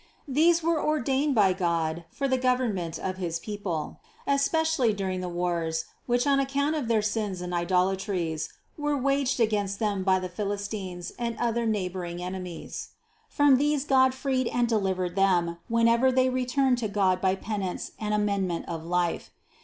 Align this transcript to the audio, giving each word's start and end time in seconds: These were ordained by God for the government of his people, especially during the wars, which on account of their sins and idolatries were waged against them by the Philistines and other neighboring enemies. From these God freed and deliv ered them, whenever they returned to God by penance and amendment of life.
These 0.27 0.63
were 0.63 0.81
ordained 0.83 1.35
by 1.35 1.53
God 1.53 2.05
for 2.09 2.27
the 2.27 2.39
government 2.39 2.97
of 2.97 3.17
his 3.17 3.37
people, 3.37 3.99
especially 4.25 4.93
during 4.93 5.21
the 5.21 5.29
wars, 5.29 5.85
which 6.07 6.25
on 6.25 6.39
account 6.39 6.73
of 6.75 6.87
their 6.87 7.03
sins 7.03 7.39
and 7.39 7.53
idolatries 7.53 8.49
were 8.79 8.97
waged 8.97 9.39
against 9.39 9.77
them 9.77 10.03
by 10.03 10.17
the 10.17 10.27
Philistines 10.27 11.11
and 11.19 11.37
other 11.37 11.67
neighboring 11.67 12.19
enemies. 12.19 12.93
From 13.29 13.57
these 13.57 13.83
God 13.85 14.15
freed 14.15 14.47
and 14.47 14.67
deliv 14.67 14.95
ered 14.95 15.13
them, 15.13 15.57
whenever 15.69 16.11
they 16.11 16.31
returned 16.31 16.79
to 16.79 16.87
God 16.87 17.21
by 17.21 17.35
penance 17.35 17.91
and 17.99 18.11
amendment 18.15 18.65
of 18.67 18.83
life. 18.83 19.29